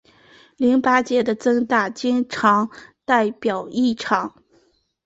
[0.57, 2.71] 淋巴结的增大经常
[3.05, 4.33] 代表异常。